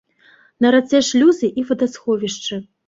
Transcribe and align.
На 0.65 0.71
рацэ 0.77 1.03
шлюзы 1.11 1.51
і 1.61 1.69
вадасховішчы. 1.69 2.65